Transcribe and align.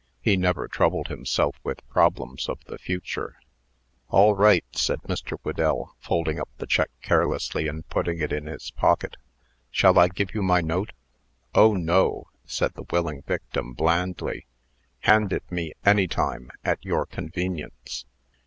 He 0.19 0.35
never 0.35 0.67
troubled 0.67 1.09
himself 1.09 1.57
with 1.63 1.87
problems 1.87 2.49
of 2.49 2.57
the 2.65 2.79
future. 2.79 3.35
"All 4.09 4.33
right," 4.35 4.65
said 4.71 4.99
Mr. 5.03 5.37
Whedell, 5.43 5.93
folding 5.99 6.39
up 6.39 6.49
the 6.57 6.65
check 6.65 6.89
carelessly, 7.03 7.67
and 7.67 7.87
putting 7.87 8.17
it 8.17 8.33
in 8.33 8.47
his 8.47 8.71
pocket. 8.71 9.15
"Shall 9.69 9.99
I 9.99 10.07
give 10.07 10.33
you 10.33 10.41
my 10.41 10.59
note?" 10.59 10.93
"Oh, 11.53 11.75
no!" 11.75 12.29
said 12.45 12.73
the 12.73 12.85
willing 12.89 13.21
victim, 13.27 13.73
blandly. 13.73 14.47
"Hand 15.01 15.31
it 15.31 15.43
me 15.51 15.73
any 15.85 16.07
time, 16.07 16.49
at 16.65 16.83
your 16.83 17.05
convenience." 17.05 18.05